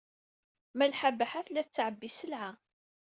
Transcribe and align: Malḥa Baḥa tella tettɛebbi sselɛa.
Malḥa 0.77 1.09
Baḥa 1.17 1.41
tella 1.45 1.63
tettɛebbi 1.65 2.09
sselɛa. 2.11 2.49